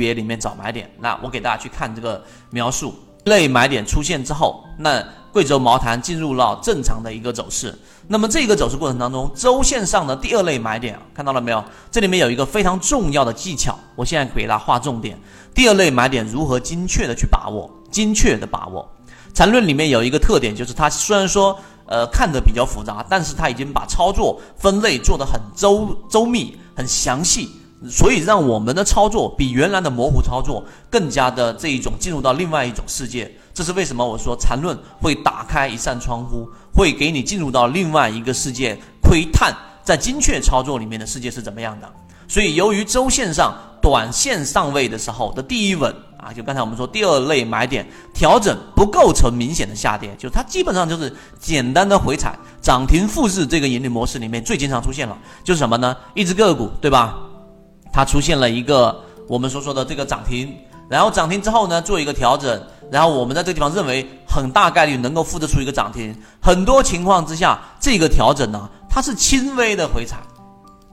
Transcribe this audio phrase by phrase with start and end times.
[0.00, 0.90] 别里面找买点。
[0.98, 7.78] 那我给大家去看这个描述，类买点出现之后，那贵州茅台进入了正常的一个走势。
[8.08, 11.62] 那么这个走势过程当中，周线上的第二类买点看到了没有？
[11.90, 15.16] 这里面有一个非常重要的技巧，我现在给大家划重点。
[15.54, 17.70] 第二类买点如何精确的去把握？
[17.90, 18.88] 精确的把握。
[19.34, 21.56] 缠论里面有一个特点，就是它虽然说
[21.86, 27.48] 呃看着比较复杂，但是它已经把操作分类做得很周周密、很详细，
[27.88, 33.30] 所以让我们的操作比原来的模糊操作更加的这一种进入到另外一种世界。
[33.54, 34.06] 这是为什么？
[34.06, 41.88] 我说缠论会打开一扇窗户，会给你进入到另外一个世界，窥探在精确操作里面的世界是怎么样的。
[42.28, 47.84] 所以，由于周线上短线上位的时候的第一稳啊，就刚才我们说第二类买点
[48.14, 55.96] 调整不构成明显的下跌，就它基本上就是简单的回踩涨停复制这个盈利模式里面最经常出现了，就是什么呢？
[56.14, 57.18] 一只个股对吧？
[57.92, 60.54] 它出现了一个我们所说的这个涨停，
[60.88, 62.60] 然后涨停之后呢，做一个调整。
[62.90, 70.16] 然后我们在这个地方认为很大概率能够复制出一个涨停，很多情况之下，这个调整呢，它是轻微的回踩，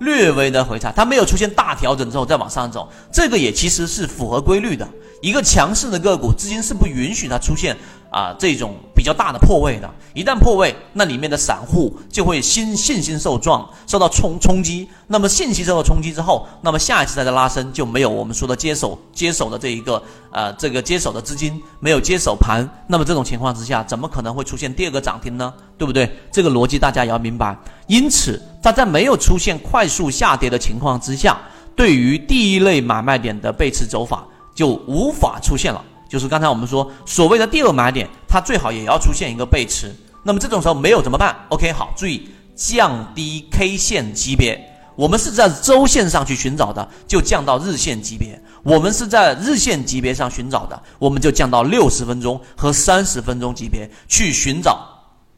[0.00, 4.86] 略微的回踩，它没有出现大调整之后再往上走，这个也其实是符合规律的。
[5.22, 7.74] 一个强势的个股，资金是不允许它出现
[8.10, 8.76] 啊这种
[9.06, 9.88] 比较大的破位的。
[10.14, 14.88] 一旦破位，那里面的散户就会信信心受撞，受到冲冲击。
[15.06, 22.68] 那么信息受到冲击之后，那么下一次再的拉升就没有我们说的接手接手的这一个呃这个接手的资金没有接手盘。
[22.88, 25.54] 那么这种情况之下，怎么可能会出现第二个涨停呢？
[25.78, 26.10] 对不对？
[26.32, 27.56] 这个逻辑大家也要明白。
[27.86, 31.38] 因此，它在没有出现快速下跌的情况之下，
[31.76, 35.80] 对于第一类买卖点的背驰走法就无法出现了。
[36.08, 39.94] 就是刚才我们说所谓的第二买点，它最好也要出现一个背驰。
[40.22, 44.60] 那么这种时候没有怎么办？OK，好，注意降低 K 线级别。
[44.96, 48.30] 我们是在周线上去寻找的，就降到日线级别；
[48.62, 54.88] 我们是在日线级别上寻找的，我们就降到六十分钟和三十分钟级别去寻找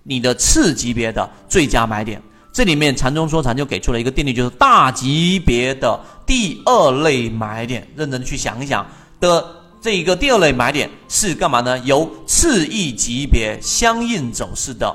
[0.04, 2.22] 你的次级别的最佳买点。
[2.52, 8.86] 这里面禅中说禅就给出了一个定律，就是大级别的第二类买点，认真去想一想
[9.20, 9.57] 的。
[9.80, 11.78] 这一个第二类买点是干嘛呢？
[11.80, 14.94] 由次一级别相应走势的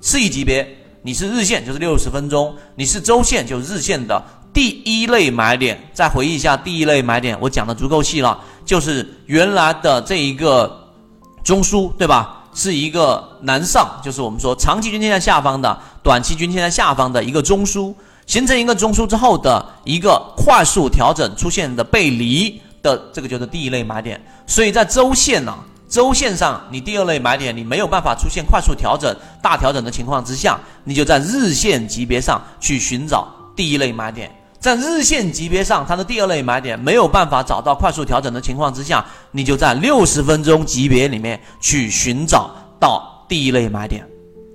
[0.00, 0.66] 次一级别，
[1.02, 4.22] 你是日线就是六十分钟，你是周线就是日线的
[4.52, 5.78] 第一类买点。
[5.92, 10.90] 再回忆一下第一类买点，我讲的足够细了，就是原来的这一个
[11.44, 12.38] 中枢，对吧？
[12.54, 17.94] 是一个南上，就是我们说长期均线在下方的，短期均线在下方的一个中枢，
[18.26, 22.60] 形成一个中枢之后的一个快速调整出现的背离。
[22.82, 25.56] 的这个就是第一类买点，所以在周线呢，
[25.88, 34.30] 周线上你第二类买点你没有办法出现快速调整、大调整的情况之下，你就在日线级别上去寻找第一类买点。
[34.58, 44.06] 在日线级别上，它的第二类买点没有办法找到快速调整的情况之下，你就在六十分钟级别里面去寻找到第一类买点。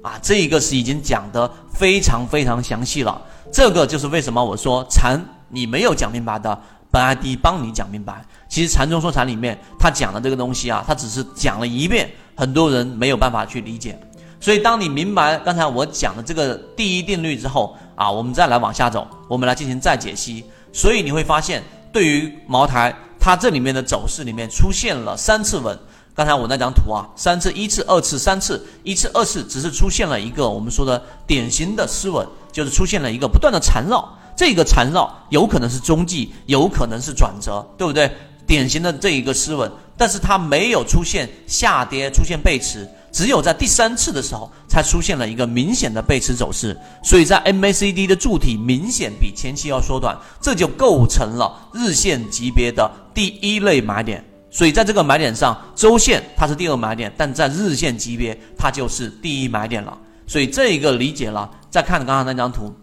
[0.01, 3.21] 啊，这个是已经讲的非常非常详细了。
[3.51, 6.57] 这个就是为什么我说禅你没有讲明白的。
[6.89, 13.99] 本 ID 帮你讲明白，其实禅宗说禅里面他讲的这个东西啊，他只是讲了一遍，很多人没有办法去理解。
[14.39, 20.45] 所以当你明白刚才我讲的这个第一定律之后啊，我们再来往下走，我们来进行再解析。
[20.71, 25.77] 所以你会发现，对于茅台，它这里面的走势里面出现了三次稳。
[26.13, 34.16] 刚才我那张图啊，三次、一次、二次、三次，一次、二次只是出现了一个我们说的典型的失稳，就是出现了一个不断的缠绕。
[34.37, 38.09] 这个缠绕有可能是中继，有可能是转折，对不对？
[38.45, 46.79] 典型的这一个失稳，但是它没有出现下跌，出现背驰，只有在第三次的时候才出现了一个明显的背驰走势。
[47.03, 54.23] 所以在 MACD 的柱体明显比前期要缩短，这就构成了日线级别的第一类买点。
[54.49, 59.97] 所以在这个买点上，周线它是第二买点，但在日线级别它就是第一买点了。
[60.25, 62.73] 所以这一个理解了，再看刚刚那张图。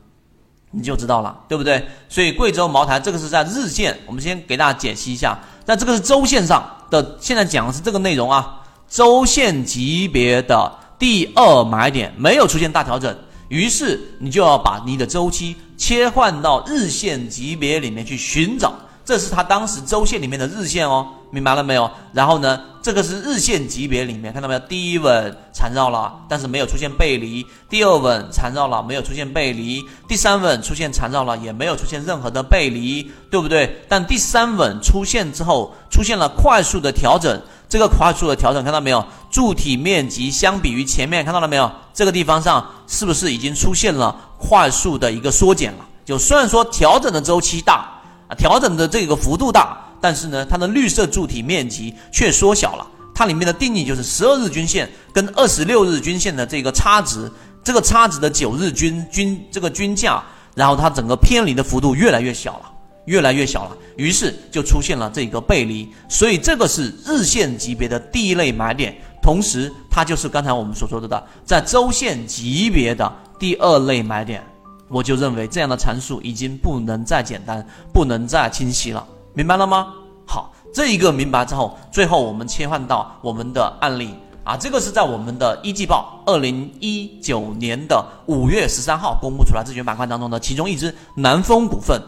[0.75, 1.87] 你就知道了，对不对？
[2.09, 5.39] 所以贵州茅台这个是在日线，我们先给大家解析一下。
[5.65, 8.61] 那这个是周线上的，现在讲的是这个内容啊。
[8.89, 13.17] 周线级别的第二买点没有出现大调整，
[13.49, 18.75] 于是你就要把你的周期切换到日线级别里面去寻找。
[19.05, 21.91] 这是他当时周线里面的日线哦，明白了没有？
[22.13, 24.61] 然后呢，这个是日线级别里面看到没有？
[24.61, 33.85] 第一稳缠绕了，但是没有出现背离；第二稳缠绕了，没有出现背离；第三稳出现缠绕了，也没有出现任何的背离，对不对？
[33.89, 37.43] 但第三稳出现之后，出现了快速的调整。
[37.69, 39.05] 这个快速的调整看到没有？
[39.29, 41.69] 柱体面积相比于前面看到了没有？
[41.93, 45.85] 这个地方上是不是已经出现了快速的一个缩减了？
[46.05, 47.91] 就虽然说调整的周期大。
[48.27, 49.84] 啊，调整的这个幅度大。
[50.05, 52.87] 但是呢，它的绿色柱体面积却缩小了。
[53.15, 60.23] 它里面的定义就是十二日均线跟二十六日均线的这个差值，这个差值的九日均均这个均价，
[60.55, 62.71] 然后它整个偏离的幅度越来越小了，
[63.07, 65.89] 越来越小了，于是就出现了这个背离。
[66.07, 74.45] 所以这个是日线级别的第一类买点，同时它就是刚才我们所说的的在周线级别的第二类买点。
[74.91, 79.05] 我就认为这样的阐述已经不能再简单，不能再清晰了，
[79.35, 79.93] 明白了吗？
[80.27, 84.15] 好，这一个明白之后，最后我们切换到我们的案例
[84.45, 92.01] 啊，这个是在我们的一季报二零一九年的五月十三号公布出来，自选板块当中的其中一只南风股份。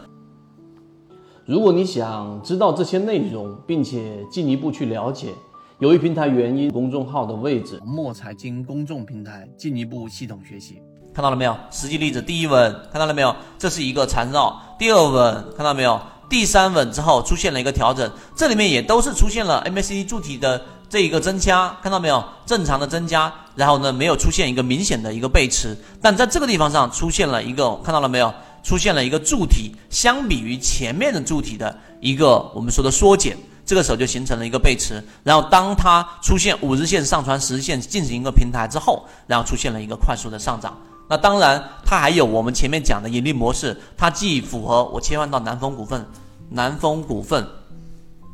[1.45, 5.33] 如果你想知道这些内容，并且进一步去了解，
[5.79, 10.81] 由于平台原因，公众号的位置墨财经公众平台进一步系统学习。
[11.13, 11.57] 看到了没有？
[11.71, 13.35] 实际例子，第一问，看到了没有？
[13.57, 14.55] 这是一个缠绕。
[14.77, 15.99] 第二问，看到没有？
[16.29, 22.23] 第三稳之后出现了一个调整，这里面也都是出现了 MACD 柱体的这一个增加，看到没有？
[22.45, 28.33] 正常的增加，然后呢，没有出现一个明显的一个背驰，但在这个地方上出现了一个，看到了没有？
[28.63, 40.77] 出现了一个柱体，相比于前面的柱体的一个我们说的缩减，这个时候就形成了一个背驰，然后当它出现五日线上传十日线进行一个平台之后，然后出现了一个快速的上涨。
[41.09, 46.05] 那当然，它还有我们前面讲的盈利模式，它既符合我切换到南风股份，
[46.49, 47.47] 南风股份，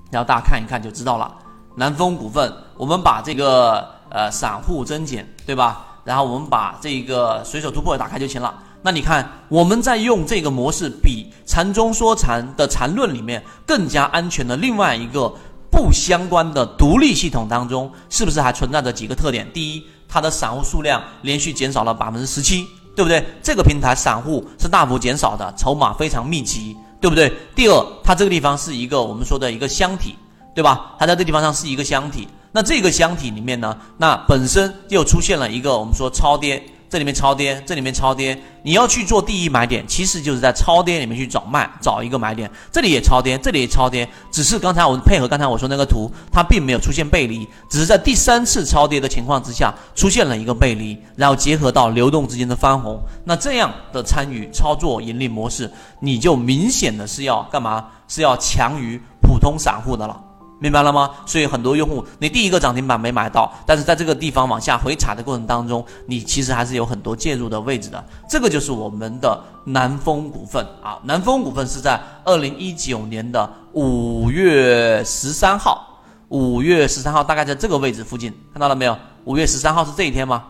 [0.09, 1.35] 然后大家看一看就知道了。
[1.75, 5.85] 南风股份，我们把这个呃散户增减，对吧？
[6.03, 8.53] 然后我们把这个随手突破打开就行了。
[8.81, 15.31] 那你看，我们在用这个模式，比禅中说禅的禅论里面更加安全的另外一个
[15.69, 19.47] 不相关的独立系统当中，是不是还存在着几个特点？
[19.53, 19.83] 第一。
[20.13, 23.25] 它的散户数量连续减少了百分之十七，对不对？
[23.41, 27.33] 这个平台散户是大幅减少的，筹码非常密集，对不对？
[27.55, 30.15] 第二，它这个地方是一个我们说的一个箱体，
[30.53, 30.93] 对吧？
[30.99, 36.63] 它在这地方上是一个箱体，那这个箱体里面呢，那本身又出现了一个我们说超跌。
[36.93, 42.47] 这里面超跌，这里面超跌，你要去做第一买点，其实就是在超跌里面去找卖，找一个买点。
[42.71, 57.87] 这里也超跌，这里也超跌，只是刚才我配合刚才我说那个图，它并没有出现背离，只是在第三次超跌的情况之下出现了一个背离，然后结合到流动资金的翻红，那这样的参与操作盈利模式，你就明显的是要干嘛？
[58.07, 60.23] 是要强于普通散户的了。
[60.63, 61.11] 明白了吗？
[61.25, 68.01] 所以很多用户，你第一个涨停板没买到，但是在这个地方往下回踩的过程当中，你其实还是有很多介入的位置的。
[68.29, 75.99] 这个就是我们的南风股份啊，南风股份是在二零一九年的五月十三号，
[76.29, 78.97] 五月十三号大概在这个位置附近，看到了没有？
[79.25, 80.45] 五月十三号是这一天吗？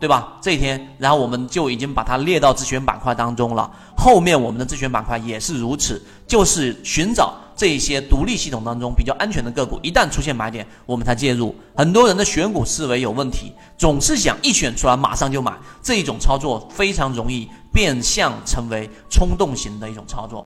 [0.00, 0.32] 对吧？
[0.40, 3.70] 这一天，然后我们就已经把它列到自选板块当中了。
[3.96, 7.32] 后面我们的自选板块也是如此，就是寻找。
[7.56, 11.54] 这些独立系统当中比较安全的个股，一旦出现买点，我们才介入。
[11.74, 15.52] 很多人的选股思维有问题，总是想一选出来马上就买，
[15.82, 20.40] 这一种操作非常容易变相成为冲动型的一种操作。